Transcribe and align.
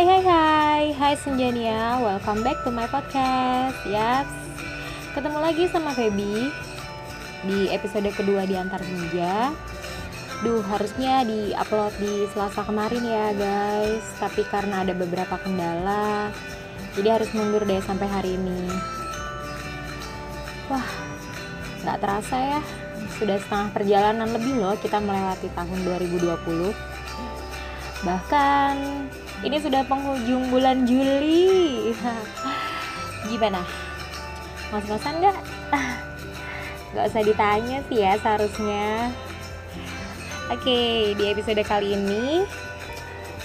Hai 0.00 0.08
hai 0.08 0.24
hai, 0.24 0.84
hai 0.96 1.12
Senjania, 1.12 2.00
welcome 2.00 2.40
back 2.40 2.64
to 2.64 2.72
my 2.72 2.88
podcast. 2.88 3.76
Yaps, 3.84 4.32
ketemu 5.12 5.44
lagi 5.44 5.68
sama 5.68 5.92
Feby 5.92 6.48
Di 7.44 7.68
episode 7.68 8.08
kedua 8.16 8.48
di 8.48 8.56
Antar 8.56 8.80
Senja 8.80 9.52
Duh, 10.40 10.64
harusnya 10.72 11.20
di-upload 11.28 11.92
di 12.00 12.24
Selasa 12.32 12.64
kemarin 12.64 13.04
ya 13.04 13.26
guys. 13.36 14.00
Tapi 14.16 14.40
karena 14.48 14.88
ada 14.88 14.96
beberapa 14.96 15.36
kendala 15.36 16.32
Jadi 16.96 17.08
harus 17.20 17.28
mundur 17.36 17.60
deh 17.68 17.84
sampai 17.84 18.08
hari 18.08 18.40
ini. 18.40 18.72
Wah, 20.72 20.88
gak 21.84 22.00
terasa 22.00 22.36
ya. 22.40 22.60
Sudah 23.20 23.36
setengah 23.36 23.68
perjalanan 23.76 24.32
lebih 24.32 24.64
loh 24.64 24.80
kita 24.80 24.96
melewati 24.96 25.52
tahun 25.52 25.84
2020 25.84 26.72
Bahkan 28.00 28.76
ini 29.40 29.56
sudah 29.56 29.82
penghujung 29.88 30.52
bulan 30.52 30.84
Juli. 30.84 31.92
Gimana? 33.28 33.64
Ngos-ngosan 34.70 35.14
nggak? 35.20 35.38
Nggak 36.90 37.06
usah 37.06 37.22
ditanya 37.22 37.78
sih 37.86 37.98
ya 38.02 38.18
seharusnya. 38.18 39.14
Oke 40.50 41.14
di 41.14 41.24
episode 41.30 41.62
kali 41.62 41.94
ini 41.94 42.42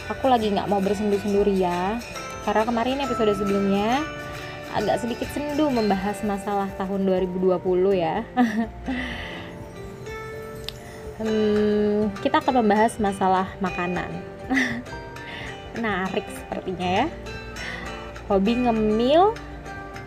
aku 0.09 0.25
lagi 0.25 0.49
nggak 0.49 0.65
mau 0.65 0.81
bersendu-sendu 0.81 1.45
ya 1.53 2.01
karena 2.41 2.65
kemarin 2.65 3.05
episode 3.05 3.37
sebelumnya 3.37 4.01
agak 4.73 4.97
sedikit 4.97 5.29
sendu 5.29 5.69
membahas 5.69 6.17
masalah 6.25 6.73
tahun 6.75 7.05
2020 7.05 7.61
ya. 7.93 8.25
Hmm, 11.15 12.11
kita 12.19 12.43
akan 12.43 12.59
membahas 12.59 12.99
masalah 12.99 13.47
makanan 13.63 14.11
menarik 15.75 16.25
sepertinya 16.31 17.03
ya. 17.03 17.07
Hobi 18.31 18.65
ngemil 18.65 19.35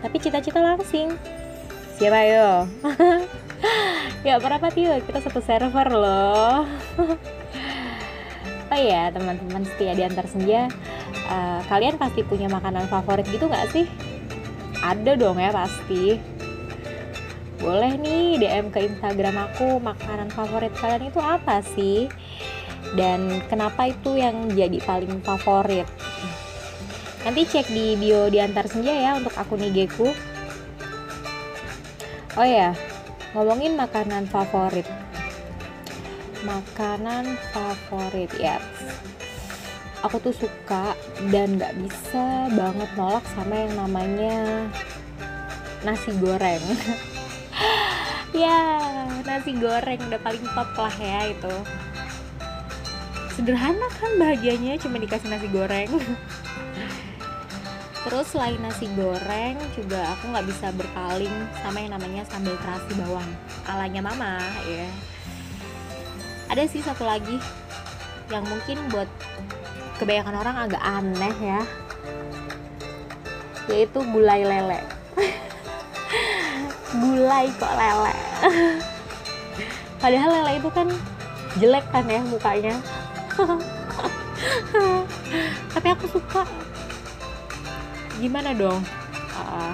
tapi 0.03 0.17
cita-cita 0.19 0.59
langsing. 0.59 1.15
Siapa 1.95 2.19
yo? 2.27 2.49
Ya 4.19 4.35
berapa 4.35 4.67
yuk 4.75 5.07
kita 5.07 5.19
satu 5.23 5.39
server 5.39 5.87
loh. 5.91 6.67
Oh 8.69 8.77
ya 8.77 9.09
teman-teman 9.09 9.65
setia 9.65 9.97
di 9.97 10.05
antar 10.05 10.29
senja 10.29 10.69
uh, 11.25 11.57
kalian 11.73 11.97
pasti 11.97 12.21
punya 12.21 12.45
makanan 12.45 12.85
favorit 12.85 13.25
gitu 13.25 13.49
nggak 13.49 13.65
sih? 13.73 13.89
Ada 14.85 15.17
dong 15.17 15.41
ya 15.41 15.49
pasti. 15.49 16.21
Boleh 17.57 17.97
nih 17.97 18.37
DM 18.37 18.69
ke 18.69 18.85
Instagram 18.85 19.49
aku 19.49 19.81
makanan 19.81 20.29
favorit 20.29 20.69
kalian 20.77 21.09
itu 21.09 21.17
apa 21.17 21.65
sih 21.65 22.13
dan 22.97 23.43
kenapa 23.47 23.89
itu 23.89 24.17
yang 24.17 24.49
jadi 24.53 24.81
paling 24.81 25.21
favorit? 25.21 25.85
Nanti 27.19 27.41
cek 27.43 27.67
di 27.69 27.99
bio 27.99 28.31
di 28.31 28.39
antar 28.39 28.65
senja 28.65 28.95
ya 28.95 29.11
untuk 29.19 29.35
akun 29.35 29.61
IG 29.61 29.91
ku. 29.93 30.09
Oh 32.39 32.47
ya 32.47 32.71
ngomongin 33.35 33.75
makanan 33.75 34.25
favorit. 34.31 34.87
Makanan 36.47 37.35
favorit 37.51 38.31
ya. 38.39 38.57
Aku 39.99 40.15
tuh 40.23 40.31
suka 40.31 40.95
dan 41.27 41.59
nggak 41.59 41.75
bisa 41.75 42.47
banget 42.55 42.89
nolak 42.95 43.25
sama 43.35 43.67
yang 43.67 43.73
namanya 43.75 44.37
nasi 45.83 46.15
goreng. 46.17 46.63
Ya 48.29 48.61
nasi 49.25 49.57
goreng 49.57 49.97
udah 50.05 50.21
paling 50.21 50.45
top 50.53 50.69
lah 50.77 50.95
ya 51.01 51.33
itu 51.33 51.49
sederhana 53.39 53.87
kan 54.03 54.19
bahagianya 54.19 54.75
cuma 54.83 54.99
dikasih 54.99 55.31
nasi 55.31 55.47
goreng. 55.47 55.87
Terus 58.03 58.27
selain 58.35 58.59
nasi 58.59 58.83
goreng 58.99 59.55
juga 59.79 60.11
aku 60.11 60.35
nggak 60.35 60.43
bisa 60.51 60.67
berpaling 60.75 61.31
sama 61.63 61.79
yang 61.79 61.95
namanya 61.95 62.27
sambal 62.27 62.59
terasi 62.59 62.91
bawang 62.99 63.31
alanya 63.63 64.03
mama 64.03 64.43
ya. 64.67 64.91
Ada 66.51 66.67
sih 66.67 66.83
satu 66.83 67.07
lagi 67.07 67.39
yang 68.27 68.43
mungkin 68.43 68.75
buat 68.91 69.07
kebanyakan 70.03 70.35
orang 70.35 70.55
agak 70.67 70.83
aneh 70.83 71.35
ya 71.39 71.61
yaitu 73.71 74.03
gulai 74.11 74.43
lele. 74.43 74.83
Gulai 77.07 77.47
kok 77.55 77.71
lele. 77.71 78.15
Padahal 80.03 80.29
lele 80.41 80.51
itu 80.59 80.69
kan 80.75 80.87
jelek 81.55 81.85
kan 81.93 82.03
ya 82.09 82.19
mukanya 82.25 82.75
tapi 85.73 85.87
aku 85.91 86.05
suka. 86.11 86.43
Gimana 88.19 88.51
dong? 88.51 88.83
Uh, 89.39 89.73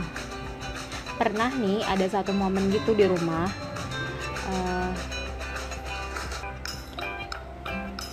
pernah 1.18 1.50
nih 1.50 1.82
ada 1.90 2.06
satu 2.06 2.30
momen 2.36 2.70
gitu 2.70 2.94
di 2.94 3.10
rumah. 3.10 3.50
Uh, 4.46 4.94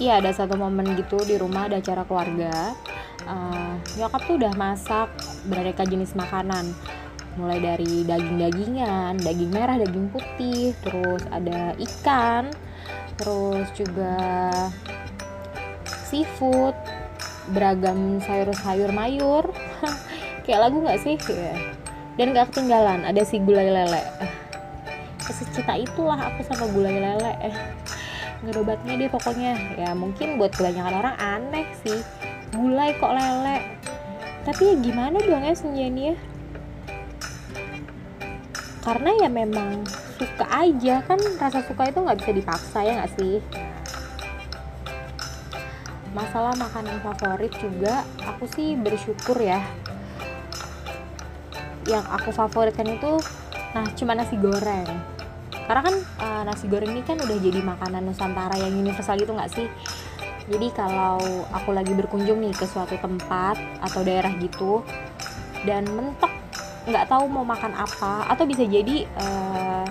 iya 0.01 0.19
ada 0.19 0.33
satu 0.33 0.57
momen 0.57 0.97
gitu 0.97 1.21
di 1.29 1.37
rumah 1.37 1.69
ada 1.69 1.85
acara 1.85 2.09
keluarga. 2.09 2.73
Uh, 3.29 3.77
nyokap 4.01 4.25
tuh 4.27 4.35
udah 4.41 4.53
masak 4.57 5.13
beraneka 5.47 5.85
jenis 5.85 6.17
makanan. 6.17 6.73
Mulai 7.33 7.65
dari 7.65 8.05
daging-dagingan, 8.05 9.17
daging 9.25 9.57
merah, 9.57 9.81
daging 9.81 10.13
putih, 10.13 10.77
terus 10.85 11.25
ada 11.33 11.73
ikan, 11.81 12.53
terus 13.17 13.73
juga 13.73 14.21
seafood 16.13 16.77
beragam 17.49 18.21
sayur-sayur 18.21 18.93
mayur. 18.93 19.49
Kayak 20.45 20.69
lagu 20.69 20.85
nggak 20.85 21.01
sih? 21.01 21.17
Ya. 21.33 21.57
dan 22.21 22.37
gak 22.37 22.53
ketinggalan 22.53 23.09
ada 23.09 23.25
si 23.25 23.41
gulai 23.41 23.73
lele. 23.73 24.05
Secita 25.25 25.81
itulah 25.81 26.21
aku 26.21 26.45
sama 26.45 26.69
gulai 26.69 27.01
lele. 27.01 27.33
Eh 27.41 27.57
ngerobatnya 28.45 29.01
deh 29.01 29.09
pokoknya. 29.09 29.57
Ya 29.81 29.97
mungkin 29.97 30.37
buat 30.37 30.53
kebanyakan 30.53 31.01
orang 31.01 31.17
aneh 31.17 31.65
sih. 31.81 32.05
Gulai 32.53 32.93
kok 33.01 33.17
lele. 33.17 33.65
Tapi 34.45 34.61
ya 34.61 34.75
gimana 34.77 35.17
dong 35.25 35.41
ya 35.41 35.57
senjani 35.57 36.13
ya? 36.13 36.17
Karena 38.85 39.11
ya 39.25 39.29
memang 39.33 39.89
suka 40.21 40.45
aja. 40.53 41.01
Kan 41.09 41.17
rasa 41.41 41.65
suka 41.65 41.89
itu 41.89 41.97
nggak 41.97 42.19
bisa 42.21 42.31
dipaksa 42.37 42.79
ya 42.85 42.93
nggak 43.01 43.13
sih 43.17 43.41
masalah 46.13 46.53
makanan 46.57 47.01
favorit 47.01 47.53
juga 47.57 48.05
aku 48.21 48.45
sih 48.53 48.77
bersyukur 48.77 49.37
ya. 49.41 49.61
Yang 51.89 52.05
aku 52.09 52.31
favoritkan 52.31 52.89
itu 52.89 53.19
nah 53.73 53.89
cuma 53.97 54.13
nasi 54.13 54.37
goreng. 54.37 54.89
Karena 55.65 55.83
kan 55.83 55.97
uh, 56.21 56.43
nasi 56.45 56.69
goreng 56.69 56.93
ini 56.93 57.03
kan 57.05 57.17
udah 57.17 57.39
jadi 57.41 57.61
makanan 57.65 58.05
nusantara 58.05 58.61
yang 58.61 58.77
universal 58.77 59.17
gitu 59.17 59.33
nggak 59.33 59.53
sih? 59.53 59.67
Jadi 60.53 60.69
kalau 60.75 61.23
aku 61.55 61.71
lagi 61.73 61.97
berkunjung 61.97 62.43
nih 62.43 62.53
ke 62.53 62.69
suatu 62.69 62.99
tempat 63.01 63.57
atau 63.81 64.05
daerah 64.05 64.31
gitu 64.37 64.85
dan 65.63 65.87
mentok 65.89 66.31
nggak 66.83 67.07
tahu 67.07 67.31
mau 67.31 67.47
makan 67.47 67.79
apa 67.79 68.27
atau 68.27 68.43
bisa 68.43 68.67
jadi 68.67 69.07
uh, 69.23 69.87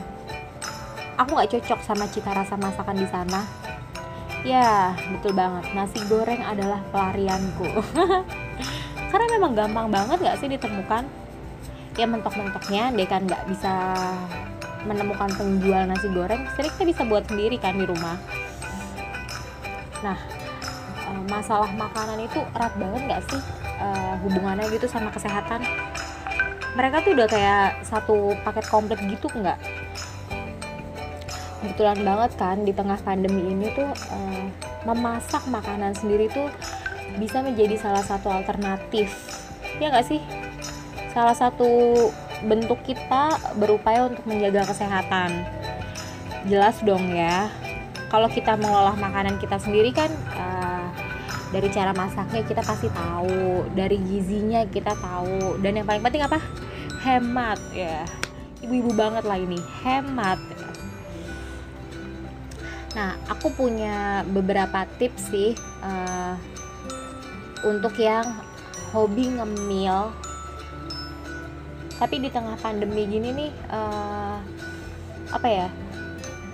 aku 1.16 1.40
nggak 1.40 1.52
cocok 1.56 1.80
sama 1.88 2.03
cita 2.12 2.36
rasa 2.36 2.59
masakan 2.59 3.00
di 3.00 3.08
sana 3.08 3.61
Ya, 4.41 4.97
betul 5.13 5.38
banget. 5.38 5.69
Nasi 5.78 6.02
goreng 6.09 6.41
adalah 6.41 6.81
pelarianku. 6.90 7.69
Karena 9.13 9.28
memang 9.38 9.53
gampang 9.53 9.88
banget 9.94 10.18
gak 10.18 10.38
sih 10.41 10.50
ditemukan? 10.50 11.06
Ya 11.94 12.09
mentok-mentoknya 12.09 12.90
deh 12.96 13.06
kan 13.06 13.22
gak 13.29 13.46
bisa 13.46 13.94
menemukan 14.90 15.29
penjual 15.38 15.85
nasi 15.85 16.09
goreng. 16.09 16.41
Seringnya 16.57 16.85
bisa 16.90 17.06
buat 17.06 17.29
sendiri 17.29 17.62
kan 17.62 17.78
di 17.78 17.85
rumah. 17.85 18.18
Nah, 20.02 20.17
eh, 21.05 21.22
masalah 21.29 21.70
makanan 21.78 22.26
itu 22.26 22.41
erat 22.58 22.73
banget 22.82 23.02
gak 23.14 23.23
sih 23.29 23.41
uh, 23.78 24.17
hubungannya 24.26 24.66
gitu 24.73 24.90
sama 24.90 25.14
kesehatan? 25.14 25.61
Mereka 26.73 27.05
tuh 27.05 27.14
udah 27.14 27.28
kayak 27.29 27.85
satu 27.85 28.34
paket 28.41 28.66
komplit 28.72 28.97
gitu 29.05 29.28
nggak? 29.28 29.59
Kebetulan 31.61 32.02
banget 32.02 32.31
kan 32.35 32.58
di 32.66 32.73
tengah 32.73 32.97
pandemi 33.05 33.53
ini 33.53 33.69
tuh 33.78 33.85
uh, 33.85 34.46
memasak 34.90 35.46
makanan 35.46 35.93
sendiri 35.93 36.25
tuh 36.34 36.49
bisa 37.22 37.46
menjadi 37.46 37.78
salah 37.78 38.02
satu 38.02 38.34
alternatif. 38.34 39.13
Ya 39.78 39.93
nggak 39.93 40.08
sih? 40.09 40.22
Salah 41.13 41.37
satu 41.37 41.69
bentuk 42.41 42.81
kita 42.81 43.37
berupaya 43.61 44.09
untuk 44.09 44.25
menjaga 44.25 44.73
kesehatan. 44.73 45.46
Jelas 46.49 46.81
dong 46.81 47.13
ya 47.13 47.53
kalau 48.09 48.28
kita 48.28 48.58
mengolah 48.58 48.97
makanan 48.97 49.37
kita 49.37 49.61
sendiri 49.61 49.93
kan 49.93 50.09
uh, 50.34 50.90
dari 51.53 51.69
cara 51.69 51.93
masaknya 51.93 52.41
kita 52.43 52.66
pasti 52.66 52.90
tahu 52.90 53.69
dari 53.78 54.02
gizinya 54.02 54.66
kita 54.66 54.97
tahu 54.97 55.61
dan 55.61 55.78
yang 55.78 55.85
paling 55.85 56.02
penting 56.02 56.25
apa? 56.25 56.41
Hemat 57.05 57.61
ya. 57.72 58.02
Ibu-ibu 58.61 58.93
banget 58.93 59.25
lah 59.25 59.37
ini 59.37 59.58
hemat 59.85 60.37
Nah, 62.91 63.16
aku 63.32 63.55
punya 63.55 64.28
beberapa 64.28 64.84
tips 64.99 65.32
sih 65.32 65.55
uh, 65.79 66.35
untuk 67.64 67.96
yang 67.96 68.26
hobi 68.91 69.32
ngemil. 69.32 70.11
Tapi 71.96 72.16
di 72.17 72.29
tengah 72.34 72.58
pandemi 72.58 73.05
gini 73.05 73.29
nih 73.29 73.52
uh, 73.70 74.41
apa 75.32 75.47
ya 75.47 75.67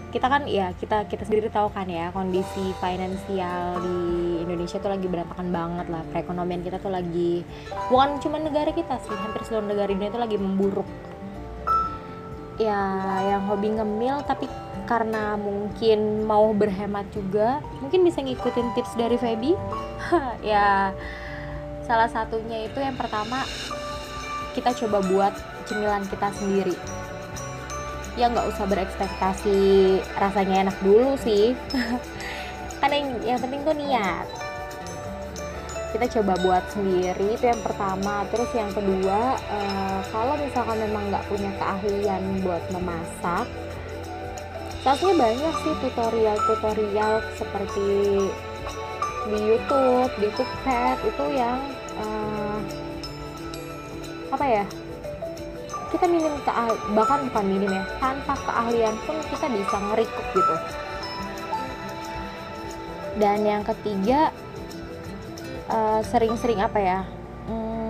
kita 0.07 0.27
kan 0.31 0.47
ya 0.47 0.71
kita 0.75 1.03
kita 1.11 1.23
sendiri 1.27 1.51
tahu 1.51 1.67
kan 1.71 1.83
ya 1.87 2.11
kondisi 2.15 2.71
finansial 2.79 3.79
di 3.83 3.99
Indonesia 4.39 4.79
tuh 4.79 4.91
lagi 4.91 5.07
berantakan 5.07 5.49
banget 5.51 5.87
lah. 5.87 6.03
Perekonomian 6.11 6.61
kita 6.63 6.77
tuh 6.79 6.91
lagi 6.91 7.47
bukan 7.87 8.19
cuma 8.19 8.39
negara 8.39 8.71
kita 8.75 8.99
sih 9.03 9.15
hampir 9.15 9.43
seluruh 9.47 9.67
negara 9.71 9.91
dunia 9.91 10.11
itu 10.11 10.19
lagi 10.19 10.37
memburuk. 10.39 10.87
Ya 12.59 12.81
yang 13.23 13.47
hobi 13.47 13.71
ngemil 13.71 14.23
tapi 14.27 14.51
karena 14.87 15.35
mungkin 15.35 16.23
mau 16.23 16.55
berhemat 16.55 17.03
juga 17.11 17.59
mungkin 17.83 18.07
bisa 18.07 18.23
ngikutin 18.23 18.73
tips 18.73 18.95
dari 18.95 19.19
Feby. 19.19 19.53
Ya 20.39 20.95
salah 21.83 22.07
satunya 22.07 22.71
itu 22.71 22.79
yang 22.79 22.95
pertama 22.95 23.43
kita 24.55 24.71
coba 24.73 25.03
buat 25.03 25.33
cemilan 25.67 26.07
kita 26.07 26.31
sendiri. 26.39 26.75
Ya 28.15 28.31
nggak 28.31 28.47
usah 28.49 28.65
berekspektasi 28.65 29.59
rasanya 30.15 30.71
enak 30.71 30.77
dulu 30.81 31.19
sih. 31.19 31.53
Kan 32.81 32.89
yang, 32.95 33.07
yang 33.21 33.39
penting 33.43 33.61
tuh 33.67 33.75
niat. 33.75 34.25
Kita 35.91 36.05
coba 36.19 36.33
buat 36.39 36.63
sendiri 36.71 37.35
itu 37.35 37.45
yang 37.45 37.61
pertama. 37.61 38.23
Terus 38.31 38.49
yang 38.55 38.71
kedua 38.71 39.35
uh, 39.37 39.99
kalau 40.09 40.39
misalkan 40.39 40.79
memang 40.79 41.11
nggak 41.11 41.25
punya 41.27 41.51
keahlian 41.59 42.23
buat 42.41 42.63
memasak 42.71 43.45
saatnya 44.85 45.13
banyak 45.17 45.55
sih 45.65 45.73
tutorial-tutorial 45.81 47.13
seperti 47.35 47.89
di 49.27 49.37
YouTube, 49.43 50.11
di 50.21 50.27
Cookpad 50.31 50.97
itu 51.03 51.25
yang 51.35 51.59
uh, 51.99 52.57
apa 54.31 54.45
ya? 54.45 54.65
Kita 55.87 56.03
minim 56.03 56.35
keah 56.43 56.75
bahkan 56.91 57.31
bukan 57.31 57.45
minim 57.47 57.71
ya 57.71 57.83
tanpa 58.03 58.35
keahlian 58.43 58.95
pun 59.07 59.15
kita 59.31 59.47
bisa 59.47 59.77
ngerikuk 59.79 60.25
gitu. 60.35 60.55
Dan 63.17 63.47
yang 63.47 63.63
ketiga 63.65 64.29
eh, 65.71 66.01
sering-sering 66.05 66.59
uh, 66.59 66.67
apa 66.67 66.79
ya? 66.83 66.99
Hmm, 67.47 67.86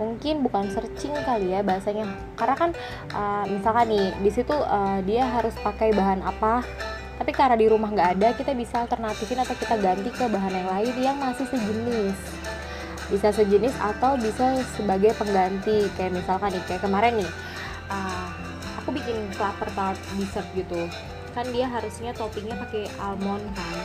mungkin 0.00 0.44
bukan 0.44 0.68
searching 0.72 1.12
kali 1.24 1.52
ya 1.52 1.60
bahasanya. 1.60 2.08
Karena 2.36 2.56
kan 2.56 2.70
uh, 3.12 3.44
misalkan 3.48 3.92
nih 3.92 4.12
di 4.20 4.30
situ 4.30 4.54
uh, 4.54 5.00
dia 5.04 5.28
harus 5.28 5.52
pakai 5.60 5.92
bahan 5.92 6.20
apa 6.24 6.64
tapi 7.22 7.30
karena 7.30 7.54
di 7.54 7.70
rumah 7.70 7.86
nggak 7.86 8.18
ada 8.18 8.28
kita 8.34 8.50
bisa 8.50 8.82
alternatifin 8.82 9.38
atau 9.38 9.54
kita 9.54 9.78
ganti 9.78 10.10
ke 10.10 10.26
bahan 10.26 10.58
yang 10.58 10.68
lain 10.74 10.94
yang 10.98 11.16
masih 11.22 11.46
sejenis. 11.46 12.18
Bisa 13.14 13.30
sejenis 13.30 13.78
atau 13.78 14.18
bisa 14.18 14.58
sebagai 14.74 15.14
pengganti. 15.14 15.86
Kayak 15.94 16.18
misalkan 16.18 16.50
nih 16.50 16.64
kayak 16.66 16.82
kemarin 16.82 17.22
nih 17.22 17.30
uh, 17.94 18.26
aku 18.82 18.98
bikin 18.98 19.14
klaper 19.38 19.70
tart 19.78 20.02
dessert 20.18 20.50
gitu. 20.58 20.90
Kan 21.30 21.46
dia 21.54 21.70
harusnya 21.70 22.10
toppingnya 22.10 22.58
pakai 22.58 22.90
almond 22.98 23.46
kan. 23.54 23.78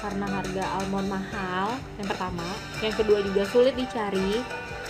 Karena 0.00 0.24
harga 0.40 0.64
almond 0.80 1.12
mahal 1.12 1.76
yang 2.00 2.08
pertama. 2.08 2.48
Yang 2.80 3.04
kedua 3.04 3.18
juga 3.28 3.42
sulit 3.44 3.76
dicari 3.76 4.40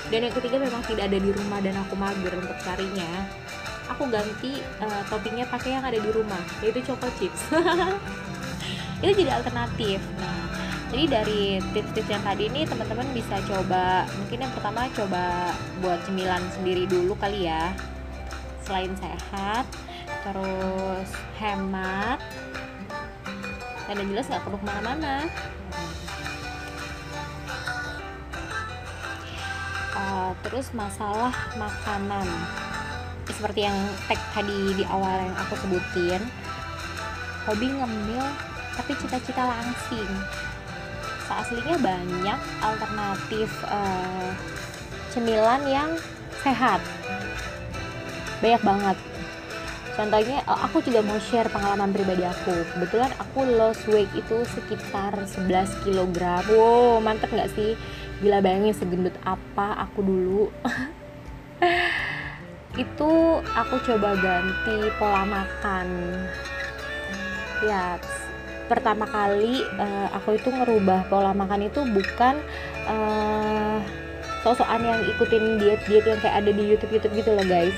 dan 0.06 0.20
yang 0.26 0.34
ketiga 0.34 0.56
memang 0.62 0.82
tidak 0.86 1.10
ada 1.10 1.18
di 1.18 1.30
rumah 1.34 1.58
dan 1.58 1.74
aku 1.82 1.94
mager 1.98 2.32
untuk 2.38 2.58
carinya. 2.62 3.26
Aku 3.94 4.10
ganti 4.10 4.58
uh, 4.82 5.02
toppingnya 5.06 5.46
pakai 5.46 5.78
yang 5.78 5.84
ada 5.86 5.98
di 5.98 6.10
rumah 6.10 6.42
yaitu 6.62 6.82
chocolate 6.82 7.14
chips. 7.18 7.50
Itu 9.02 9.12
jadi 9.12 9.30
alternatif. 9.38 10.02
Nah 10.18 10.46
jadi 10.86 11.04
dari 11.10 11.42
tips-tips 11.74 12.10
yang 12.10 12.22
tadi 12.22 12.46
ini 12.46 12.62
teman-teman 12.62 13.10
bisa 13.10 13.36
coba 13.42 14.06
mungkin 14.14 14.38
yang 14.46 14.52
pertama 14.54 14.86
coba 14.94 15.50
buat 15.82 15.98
cemilan 16.06 16.42
sendiri 16.54 16.86
dulu 16.86 17.18
kali 17.18 17.50
ya. 17.50 17.74
Selain 18.62 18.94
sehat 18.98 19.66
terus 20.22 21.10
hemat 21.38 22.18
dan 23.86 23.94
yang 24.02 24.10
jelas 24.10 24.26
nggak 24.26 24.42
perlu 24.42 24.58
ke 24.58 24.66
mana-mana 24.66 25.30
uh, 30.16 30.32
terus 30.40 30.72
masalah 30.72 31.32
makanan. 31.60 32.24
Seperti 33.28 33.68
yang 33.68 33.76
tag 34.08 34.20
tadi 34.32 34.72
di 34.72 34.84
awal 34.88 35.28
yang 35.28 35.36
aku 35.36 35.54
sebutin 35.60 36.22
hobi 37.44 37.68
ngemil 37.68 38.26
tapi 38.80 38.92
cita-cita 38.96 39.44
langsing. 39.44 40.08
Aslinya 41.26 41.76
banyak 41.82 42.38
alternatif 42.64 43.50
uh, 43.68 44.30
cemilan 45.12 45.62
yang 45.68 45.90
sehat. 46.40 46.80
Banyak 48.40 48.62
banget. 48.62 48.96
Contohnya 49.98 50.38
uh, 50.46 50.60
aku 50.70 50.80
juga 50.86 51.02
mau 51.02 51.18
share 51.18 51.50
pengalaman 51.50 51.90
pribadi 51.90 52.22
aku. 52.22 52.54
Kebetulan 52.72 53.10
aku 53.18 53.42
lost 53.58 53.84
weight 53.90 54.08
itu 54.14 54.46
sekitar 54.54 55.18
11 55.18 55.82
kg 55.82 56.18
wow 56.46 57.02
mantep 57.02 57.28
nggak 57.34 57.52
sih 57.58 57.74
gila 58.20 58.40
bayangin 58.40 58.72
segendut 58.72 59.16
apa 59.24 59.88
aku 59.88 60.00
dulu. 60.00 60.42
Itu 62.82 63.40
aku 63.40 63.74
coba 63.84 64.16
ganti 64.16 64.76
pola 65.00 65.24
makan. 65.24 65.88
Ya 67.64 67.96
pertama 68.66 69.06
kali 69.06 69.62
uh, 69.78 70.10
aku 70.10 70.34
itu 70.34 70.50
ngerubah 70.50 71.06
pola 71.06 71.30
makan 71.30 71.70
itu 71.70 71.86
bukan 71.86 72.34
uh, 72.90 73.78
sosokan 74.42 74.82
yang 74.82 75.00
ikutin 75.06 75.62
diet-diet 75.62 76.02
yang 76.02 76.18
kayak 76.18 76.42
ada 76.42 76.50
di 76.50 76.62
YouTube-YouTube 76.74 77.14
gitu 77.16 77.30
loh 77.32 77.46
guys. 77.46 77.76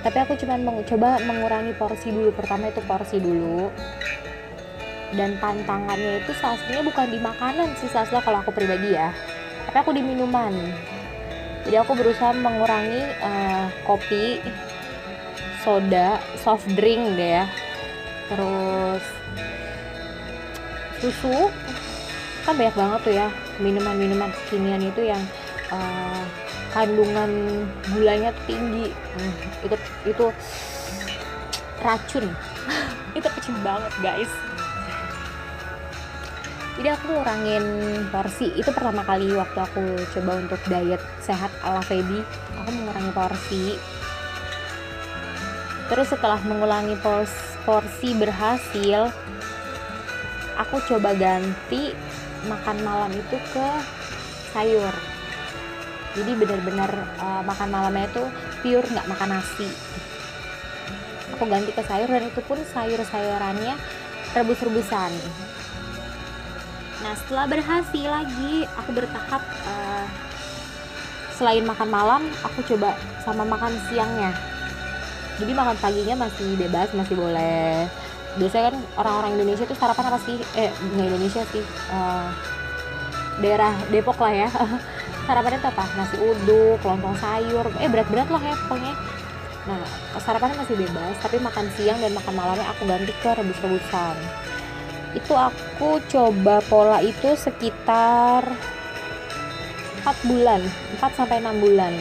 Tapi 0.00 0.16
aku 0.16 0.32
cuma 0.40 0.56
mencoba 0.56 1.20
mengurangi 1.28 1.76
porsi 1.76 2.08
dulu. 2.08 2.32
Pertama 2.32 2.72
itu 2.72 2.80
porsi 2.88 3.20
dulu 3.20 3.68
dan 5.14 5.34
tantangannya 5.42 6.22
itu 6.22 6.32
salah 6.38 6.82
bukan 6.86 7.06
di 7.10 7.18
makanan 7.18 7.74
sih 7.82 7.90
salah 7.90 8.22
kalau 8.22 8.38
aku 8.42 8.54
pribadi 8.54 8.94
ya. 8.94 9.10
Tapi 9.66 9.76
aku 9.82 9.90
di 9.94 10.02
minuman. 10.02 10.54
Jadi 11.66 11.76
aku 11.76 11.92
berusaha 11.98 12.32
mengurangi 12.34 13.02
uh, 13.20 13.66
kopi 13.84 14.40
soda 15.66 16.22
soft 16.38 16.66
drink 16.78 17.18
deh 17.18 17.42
ya. 17.42 17.44
Terus 18.30 19.04
susu. 21.02 21.50
Kan 22.46 22.56
banyak 22.56 22.76
banget 22.78 23.00
tuh 23.04 23.14
ya 23.14 23.28
minuman-minuman 23.60 24.30
kekinian 24.32 24.80
itu 24.80 25.10
yang 25.10 25.22
uh, 25.74 26.22
kandungan 26.70 27.66
gulanya 27.90 28.30
tinggi. 28.46 28.94
Hmm, 28.94 29.34
itu 29.66 29.76
itu 30.06 30.26
racun. 31.82 32.26
Itu 33.10 33.26
kecil 33.26 33.58
banget 33.66 33.90
guys 33.98 34.30
jadi 36.80 36.96
aku 36.96 37.12
ngurangin 37.12 37.64
porsi. 38.08 38.56
Itu 38.56 38.72
pertama 38.72 39.04
kali 39.04 39.28
waktu 39.36 39.58
aku 39.60 39.84
coba 40.16 40.40
untuk 40.40 40.56
diet 40.64 41.04
sehat 41.20 41.52
ala 41.60 41.84
Feby. 41.84 42.24
Aku 42.56 42.72
mengurangi 42.72 43.12
porsi. 43.12 43.64
Terus 45.92 46.08
setelah 46.08 46.40
mengulangi 46.40 46.96
porsi 47.68 48.16
berhasil 48.16 49.12
aku 50.56 50.80
coba 50.88 51.12
ganti 51.12 51.92
makan 52.48 52.80
malam 52.80 53.12
itu 53.12 53.36
ke 53.52 53.68
sayur. 54.56 54.94
Jadi 56.16 56.32
benar-benar 56.32 56.96
uh, 57.20 57.44
makan 57.44 57.68
malamnya 57.76 58.08
itu 58.08 58.24
pure 58.64 58.88
nggak 58.88 59.04
makan 59.04 59.36
nasi. 59.36 59.68
Aku 61.36 61.44
ganti 61.44 61.76
ke 61.76 61.84
sayur 61.84 62.08
dan 62.08 62.24
itu 62.24 62.40
pun 62.40 62.56
sayur-sayurannya 62.72 63.76
rebus-rebusan 64.32 65.12
nah 67.00 67.12
setelah 67.16 67.48
berhasil 67.48 68.08
lagi 68.12 68.68
aku 68.76 68.90
bertahap 68.92 69.40
uh, 69.64 70.04
selain 71.40 71.64
makan 71.64 71.88
malam 71.88 72.22
aku 72.44 72.60
coba 72.68 72.92
sama 73.24 73.48
makan 73.48 73.72
siangnya. 73.88 74.36
Jadi 75.40 75.56
makan 75.56 75.72
paginya 75.80 76.28
masih 76.28 76.52
bebas 76.60 76.92
masih 76.92 77.16
boleh. 77.16 77.88
Biasanya 78.36 78.68
kan 78.68 78.76
orang-orang 79.00 79.40
Indonesia 79.40 79.64
tuh 79.64 79.72
sarapan 79.72 80.12
apa 80.12 80.20
sih? 80.28 80.36
Eh 80.52 80.68
nggak 80.68 81.06
Indonesia 81.08 81.42
sih 81.48 81.64
uh, 81.88 82.28
daerah 83.40 83.72
Depok 83.88 84.20
lah 84.20 84.36
ya. 84.36 84.48
Sarapannya 85.26 85.64
tuh 85.64 85.72
apa? 85.72 85.84
Nasi 85.96 86.16
uduk 86.20 86.84
lontong 86.84 87.16
sayur 87.16 87.64
eh 87.80 87.88
berat-berat 87.88 88.28
lah 88.28 88.42
ya 88.44 88.54
pokoknya. 88.68 88.92
Nah 89.64 89.80
sarapannya 90.20 90.60
masih 90.60 90.76
bebas 90.76 91.16
tapi 91.24 91.40
makan 91.40 91.72
siang 91.72 91.96
dan 92.04 92.12
makan 92.12 92.36
malamnya 92.36 92.68
aku 92.68 92.84
ganti 92.84 93.16
ke 93.16 93.30
rebus-rebusan 93.32 94.16
itu 95.10 95.34
aku 95.34 95.98
coba 96.06 96.62
pola 96.70 97.02
itu 97.02 97.34
sekitar 97.34 98.46
4 100.06 100.30
bulan 100.30 100.62
4 100.96 101.18
sampai 101.18 101.42
6 101.42 101.64
bulan. 101.64 101.94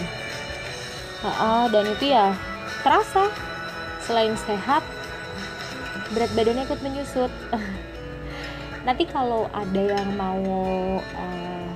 Nah, 1.19 1.67
dan 1.67 1.85
itu 1.89 2.15
ya 2.15 2.31
terasa. 2.85 3.27
Selain 3.99 4.33
sehat 4.39 4.81
berat 6.15 6.31
badannya 6.33 6.65
ikut 6.65 6.79
menyusut. 6.81 7.29
Nanti 8.87 9.03
kalau 9.05 9.51
ada 9.51 9.81
yang 9.83 10.09
mau 10.15 10.41
uh, 11.03 11.69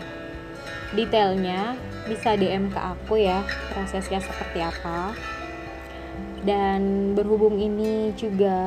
detailnya 0.95 1.75
bisa 2.07 2.35
DM 2.39 2.71
ke 2.71 2.79
aku 2.79 3.19
ya 3.21 3.43
prosesnya 3.73 4.23
seperti 4.23 4.63
apa. 4.63 5.13
Dan 6.43 7.13
berhubung 7.15 7.55
ini 7.55 8.11
juga 8.19 8.59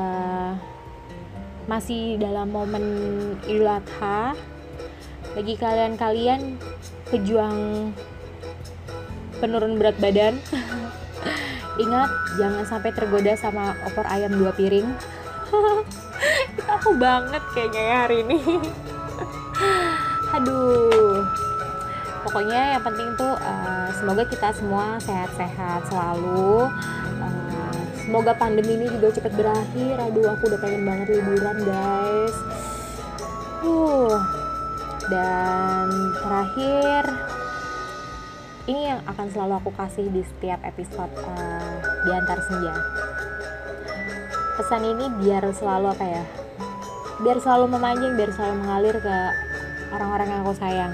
masih 1.66 2.18
dalam 2.18 2.50
momen 2.50 2.84
Idul 3.50 3.66
Adha 3.66 4.38
bagi 5.34 5.58
kalian-kalian 5.58 6.56
pejuang 7.10 7.90
penurun 9.42 9.76
berat 9.76 9.98
badan 9.98 10.38
ingat 11.76 12.10
jangan 12.40 12.64
sampai 12.64 12.90
tergoda 12.92 13.36
sama 13.36 13.76
opor 13.84 14.04
ayam 14.08 14.32
dua 14.32 14.52
piring. 14.52 14.88
Itu 16.56 16.62
aku 16.64 16.96
banget 16.96 17.42
kayaknya 17.52 17.82
ya 17.82 17.96
hari 18.08 18.16
ini. 18.24 18.40
Aduh. 20.36 21.24
Pokoknya 22.26 22.76
yang 22.76 22.82
penting 22.82 23.08
tuh 23.14 23.38
uh, 23.38 23.88
semoga 23.94 24.26
kita 24.26 24.50
semua 24.50 24.98
sehat-sehat 24.98 25.86
selalu 25.88 26.68
semoga 28.06 28.38
pandemi 28.38 28.78
ini 28.78 28.86
juga 28.86 29.10
cepat 29.10 29.34
berakhir. 29.34 29.94
Aduh 29.98 30.30
aku 30.30 30.46
udah 30.46 30.60
pengen 30.62 30.82
banget 30.86 31.18
liburan 31.18 31.56
guys. 31.66 32.36
Uh 33.66 34.14
dan 35.06 35.86
terakhir 36.18 37.02
ini 38.66 38.90
yang 38.90 39.00
akan 39.06 39.26
selalu 39.30 39.62
aku 39.62 39.70
kasih 39.78 40.06
di 40.10 40.26
setiap 40.26 40.58
episode 40.66 41.10
uh, 41.22 41.74
di 42.06 42.10
antar 42.10 42.38
senja. 42.46 42.74
Pesan 44.58 44.82
ini 44.82 45.06
biar 45.22 45.46
selalu 45.54 45.94
apa 45.94 46.06
ya? 46.06 46.24
Biar 47.22 47.38
selalu 47.38 47.78
memanjang 47.78 48.18
biar 48.18 48.30
selalu 48.34 48.54
mengalir 48.66 48.96
ke 48.98 49.16
orang-orang 49.94 50.28
yang 50.30 50.40
aku 50.42 50.54
sayang. 50.58 50.92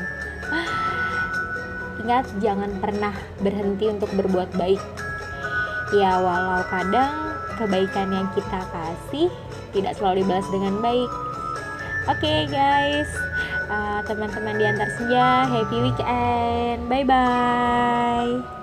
Ingat 2.04 2.24
jangan 2.44 2.70
pernah 2.76 3.14
berhenti 3.40 3.88
untuk 3.88 4.12
berbuat 4.12 4.52
baik 4.52 5.01
ya 5.92 6.18
walau 6.18 6.64
kadang 6.72 7.36
kebaikan 7.60 8.08
yang 8.10 8.28
kita 8.32 8.60
kasih 8.72 9.28
tidak 9.76 9.96
selalu 9.96 10.24
dibalas 10.24 10.48
dengan 10.48 10.80
baik. 10.80 11.10
Oke 12.10 12.18
okay, 12.18 12.40
guys. 12.50 13.10
Uh, 13.70 14.02
teman-teman 14.04 14.58
di 14.58 14.64
antar 14.66 14.90
senja 14.98 15.46
happy 15.46 15.78
weekend. 15.80 16.90
Bye 16.90 17.06
bye 17.06 18.61